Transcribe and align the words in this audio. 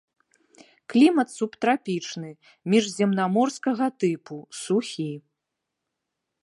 Клімат 0.93 1.27
субтрапічны, 1.37 2.31
міжземнаморскага 2.73 3.85
тыпу, 4.05 4.35
сухі. 4.63 5.11